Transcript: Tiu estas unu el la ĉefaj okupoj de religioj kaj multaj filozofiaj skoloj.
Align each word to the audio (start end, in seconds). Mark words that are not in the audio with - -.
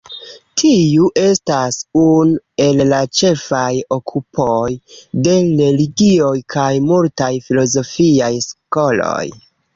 Tiu 0.59 1.09
estas 1.23 1.75
unu 2.03 2.63
el 2.65 2.81
la 2.93 3.01
ĉefaj 3.19 3.69
okupoj 3.99 4.71
de 5.29 5.37
religioj 5.61 6.33
kaj 6.57 6.67
multaj 6.89 7.31
filozofiaj 7.51 8.33
skoloj. 8.49 9.25